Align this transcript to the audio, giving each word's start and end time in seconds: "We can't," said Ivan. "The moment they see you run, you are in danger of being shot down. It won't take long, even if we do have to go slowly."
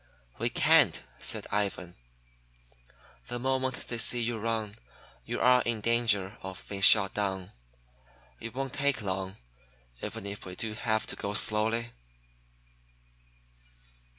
"We 0.39 0.49
can't," 0.49 1.03
said 1.19 1.45
Ivan. 1.51 1.93
"The 3.27 3.37
moment 3.37 3.87
they 3.87 3.99
see 3.99 4.19
you 4.19 4.39
run, 4.39 4.73
you 5.25 5.39
are 5.39 5.61
in 5.61 5.79
danger 5.79 6.39
of 6.41 6.65
being 6.67 6.81
shot 6.81 7.13
down. 7.13 7.51
It 8.39 8.55
won't 8.55 8.73
take 8.73 9.03
long, 9.03 9.35
even 10.01 10.25
if 10.25 10.43
we 10.47 10.55
do 10.55 10.73
have 10.73 11.05
to 11.05 11.15
go 11.15 11.35
slowly." 11.35 11.91